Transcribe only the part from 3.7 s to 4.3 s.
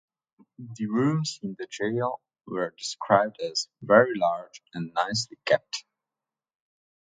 "very